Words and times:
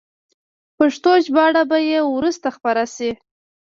پښتو 0.77 1.11
ژباړه 1.25 1.63
به 1.69 1.77
یې 1.89 1.99
وروسته 2.15 2.47
خپره 2.57 2.83
شي. 2.95 3.11